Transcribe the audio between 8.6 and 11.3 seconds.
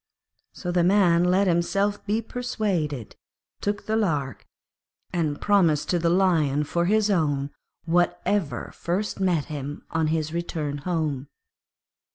first met him on his return home.